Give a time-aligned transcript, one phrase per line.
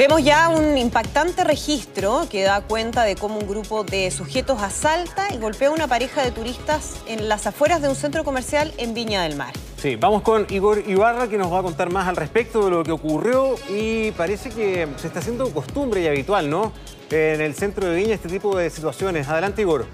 [0.00, 5.28] Vemos ya un impactante registro que da cuenta de cómo un grupo de sujetos asalta
[5.30, 8.94] y golpea a una pareja de turistas en las afueras de un centro comercial en
[8.94, 9.52] Viña del Mar.
[9.76, 12.82] Sí, vamos con Igor Ibarra que nos va a contar más al respecto de lo
[12.82, 16.72] que ocurrió y parece que se está haciendo costumbre y habitual, ¿no?
[17.10, 19.28] En el centro de Viña este tipo de situaciones.
[19.28, 19.84] Adelante, Igor.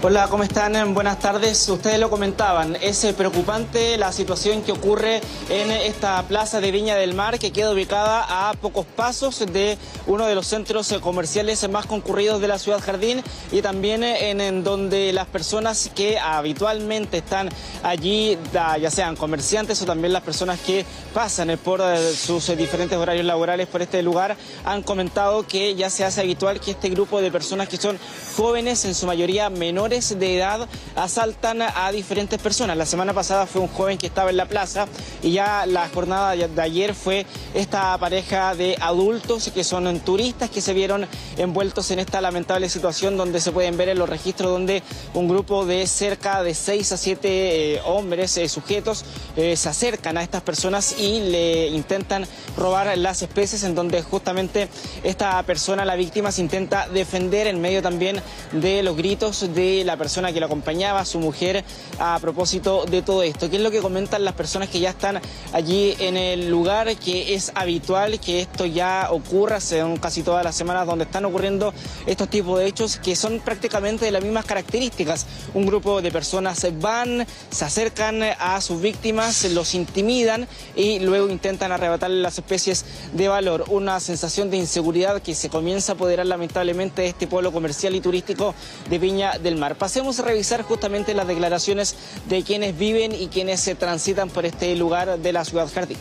[0.00, 0.94] Hola, ¿cómo están?
[0.94, 1.68] Buenas tardes.
[1.68, 5.20] Ustedes lo comentaban, es eh, preocupante la situación que ocurre
[5.50, 10.26] en esta plaza de Viña del Mar que queda ubicada a pocos pasos de uno
[10.26, 14.62] de los centros eh, comerciales más concurridos de la ciudad Jardín y también eh, en,
[14.62, 17.48] donde las personas que habitualmente están
[17.82, 21.82] allí, ya sean comerciantes o también las personas que pasan por
[22.14, 26.70] sus diferentes horarios laborales por este lugar, han comentado que ya se hace habitual que
[26.70, 27.98] este grupo de personas que son
[28.36, 32.76] jóvenes, en su mayoría menores, de edad asaltan a diferentes personas.
[32.76, 34.86] La semana pasada fue un joven que estaba en la plaza
[35.22, 37.24] y ya la jornada de ayer fue
[37.54, 41.06] esta pareja de adultos que son turistas que se vieron
[41.38, 44.82] envueltos en esta lamentable situación donde se pueden ver en los registros donde
[45.14, 50.18] un grupo de cerca de 6 a 7 eh, hombres, eh, sujetos, eh, se acercan
[50.18, 52.26] a estas personas y le intentan
[52.58, 54.68] robar las especies en donde justamente
[55.02, 58.20] esta persona, la víctima, se intenta defender en medio también
[58.52, 61.64] de los gritos de la persona que lo acompañaba, su mujer,
[61.98, 63.50] a propósito de todo esto.
[63.50, 65.20] ¿Qué es lo que comentan las personas que ya están
[65.52, 66.96] allí en el lugar?
[66.96, 71.72] Que es habitual que esto ya ocurra, son casi todas las semanas donde están ocurriendo
[72.06, 75.26] estos tipos de hechos que son prácticamente de las mismas características.
[75.54, 81.72] Un grupo de personas van, se acercan a sus víctimas, los intimidan y luego intentan
[81.72, 83.64] arrebatarle las especies de valor.
[83.68, 88.00] Una sensación de inseguridad que se comienza a apoderar lamentablemente de este pueblo comercial y
[88.00, 88.54] turístico
[88.88, 89.67] de Viña del Mar.
[89.76, 91.96] Pasemos a revisar justamente las declaraciones
[92.28, 95.98] de quienes viven y quienes se transitan por este lugar de la ciudad Jardín.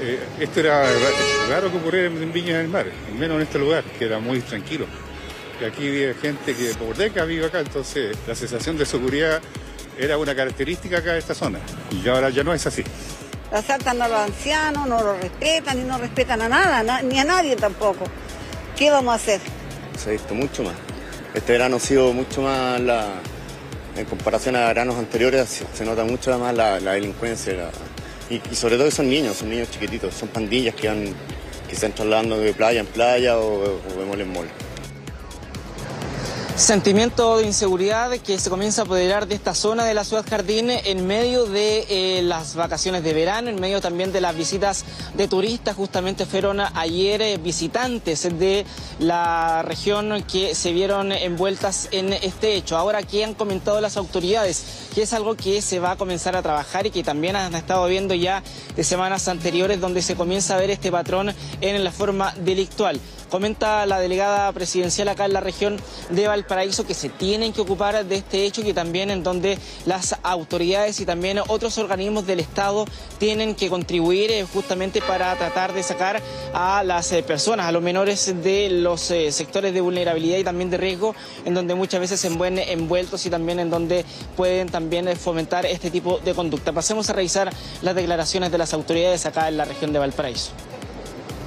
[0.00, 0.84] Eh, esto era
[1.48, 2.86] raro que ocurriera en Viña del Mar,
[3.18, 4.86] menos en este lugar, que era muy tranquilo.
[5.60, 9.40] Y aquí había gente que por décadas vive acá, entonces la sensación de seguridad
[9.98, 11.60] era una característica acá de esta zona.
[11.90, 12.82] Y ahora ya no es así.
[13.52, 17.54] Asaltan a los ancianos, no los respetan y no respetan a nada, ni a nadie
[17.54, 18.04] tampoco.
[18.76, 19.40] ¿Qué vamos a hacer?
[19.96, 20.74] Se ha visto mucho más.
[21.34, 22.78] Este verano ha sido mucho más
[23.96, 27.70] en comparación a veranos anteriores, se nota mucho más la, delincuencia.
[28.28, 32.38] y, sobre todo son niños, son niños chiquititos, son pandillas que, que se están trasladando
[32.38, 34.46] de playa en playa o, o de mall en mall.
[36.56, 40.68] Sentimiento de inseguridad que se comienza a apoderar de esta zona de la ciudad Jardín
[40.70, 45.28] en medio de eh, las vacaciones de verano, en medio también de las visitas de
[45.28, 45.74] turistas.
[45.74, 48.66] Justamente fueron ayer eh, visitantes de
[48.98, 52.76] la región que se vieron envueltas en este hecho.
[52.76, 54.62] Ahora, ¿qué han comentado las autoridades?
[54.94, 57.86] Que es algo que se va a comenzar a trabajar y que también han estado
[57.86, 58.42] viendo ya
[58.76, 63.00] de semanas anteriores donde se comienza a ver este patrón en la forma delictual.
[63.32, 68.04] Comenta la delegada presidencial acá en la región de Valparaíso que se tienen que ocupar
[68.04, 72.84] de este hecho que también en donde las autoridades y también otros organismos del Estado
[73.16, 76.20] tienen que contribuir eh, justamente para tratar de sacar
[76.52, 80.68] a las eh, personas, a los menores de los eh, sectores de vulnerabilidad y también
[80.68, 81.14] de riesgo,
[81.46, 84.04] en donde muchas veces se envuelven envueltos y también en donde
[84.36, 86.74] pueden también fomentar este tipo de conducta.
[86.74, 87.50] Pasemos a revisar
[87.80, 90.50] las declaraciones de las autoridades acá en la región de Valparaíso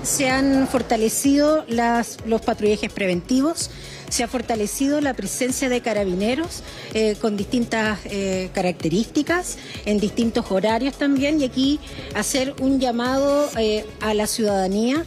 [0.05, 3.71] se han fortalecido los patrullajes preventivos,
[4.09, 6.61] se ha fortalecido la presencia de carabineros
[6.93, 11.79] eh, con distintas eh, características, en distintos horarios también, y aquí
[12.13, 15.03] hacer un llamado eh, a la ciudadanía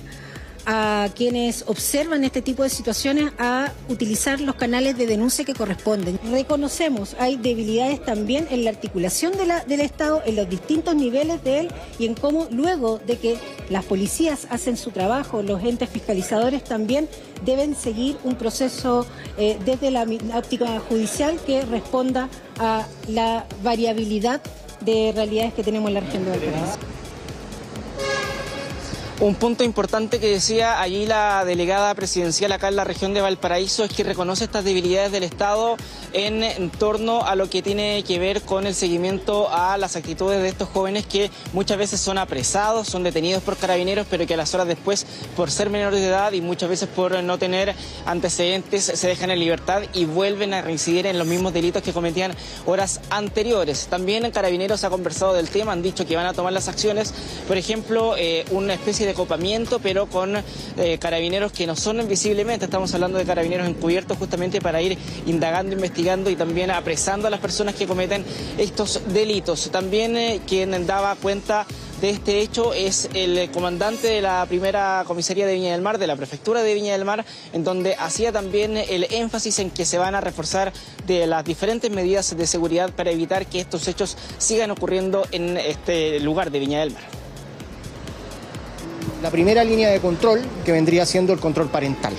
[0.70, 6.20] a quienes observan este tipo de situaciones a utilizar los canales de denuncia que corresponden.
[6.30, 9.32] Reconocemos, hay debilidades también en la articulación
[9.66, 11.68] del Estado, en los distintos niveles de él
[11.98, 13.38] y en cómo luego de que
[13.70, 17.08] las policías hacen su trabajo, los entes fiscalizadores también
[17.46, 19.06] deben seguir un proceso
[19.38, 22.28] eh, desde la óptica judicial que responda
[22.58, 24.42] a la variabilidad
[24.82, 26.97] de realidades que tenemos en la región de Valparaíso.
[29.20, 33.82] Un punto importante que decía allí la delegada presidencial acá en la región de Valparaíso
[33.82, 35.76] es que reconoce estas debilidades del Estado
[36.12, 40.48] en, torno a lo que tiene que ver con el seguimiento a las actitudes de
[40.48, 44.54] estos jóvenes que muchas veces son apresados, son detenidos por carabineros, pero que a las
[44.54, 45.04] horas después,
[45.36, 47.74] por ser menores de edad y muchas veces por no tener
[48.06, 52.36] antecedentes, se dejan en libertad y vuelven a reincidir en los mismos delitos que cometían
[52.66, 53.88] horas anteriores.
[53.90, 57.12] También Carabineros ha conversado del tema, han dicho que van a tomar las acciones,
[57.48, 60.36] por ejemplo, eh, una especie de de pero con
[60.76, 64.96] eh, carabineros que no son visiblemente, estamos hablando de carabineros encubiertos justamente para ir
[65.26, 68.24] indagando, investigando y también apresando a las personas que cometen
[68.58, 69.70] estos delitos.
[69.70, 71.66] También eh, quien daba cuenta
[72.00, 76.06] de este hecho es el comandante de la primera comisaría de Viña del Mar, de
[76.06, 79.98] la prefectura de Viña del Mar, en donde hacía también el énfasis en que se
[79.98, 80.72] van a reforzar
[81.06, 86.20] de las diferentes medidas de seguridad para evitar que estos hechos sigan ocurriendo en este
[86.20, 87.17] lugar de Viña del Mar.
[89.22, 92.12] La primera línea de control que vendría siendo el control parental.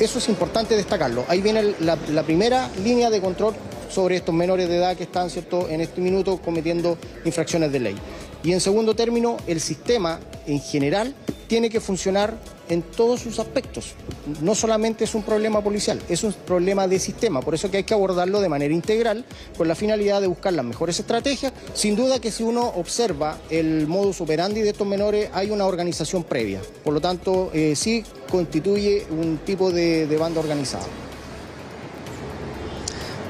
[0.00, 1.24] Eso es importante destacarlo.
[1.28, 3.54] Ahí viene la, primera línea de control
[3.90, 5.68] sobre estos menores de edad que están ¿cierto?
[5.68, 6.96] en este minuto cometiendo
[7.26, 7.96] infracciones de ley.
[8.42, 11.14] Y en segundo término, el sistema en general
[11.48, 12.34] tiene que funcionar
[12.72, 13.92] en todos sus aspectos.
[14.40, 17.42] No solamente es un problema policial, es un problema de sistema.
[17.42, 19.24] Por eso que hay que abordarlo de manera integral,
[19.58, 21.52] con la finalidad de buscar las mejores estrategias.
[21.74, 26.24] Sin duda que si uno observa el modus operandi de estos menores, hay una organización
[26.24, 26.60] previa.
[26.82, 30.86] Por lo tanto, eh, sí constituye un tipo de, de banda organizada.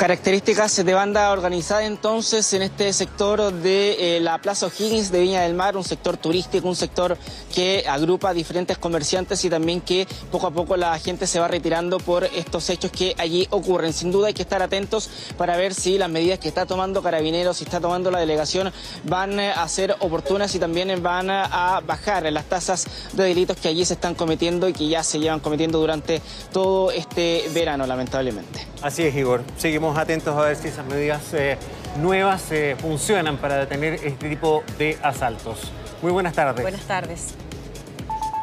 [0.03, 5.43] Características de banda organizada entonces en este sector de eh, la Plaza O'Higgins de Viña
[5.43, 7.17] del Mar, un sector turístico, un sector
[7.55, 11.99] que agrupa diferentes comerciantes y también que poco a poco la gente se va retirando
[12.01, 13.93] por estos hechos que allí ocurren.
[13.93, 15.09] Sin duda hay que estar atentos
[15.39, 18.73] para ver si las medidas que está tomando Carabineros, si está tomando la delegación,
[19.05, 23.85] van a ser oportunas y también van a bajar las tasas de delitos que allí
[23.85, 26.21] se están cometiendo y que ya se llevan cometiendo durante
[26.53, 28.67] todo este verano, lamentablemente.
[28.83, 29.45] Así es, Igor.
[29.57, 31.59] Seguimos atentos a ver si esas medidas eh,
[32.01, 35.73] nuevas eh, funcionan para detener este tipo de asaltos.
[36.03, 36.63] Muy buenas tardes.
[36.63, 37.35] Buenas tardes.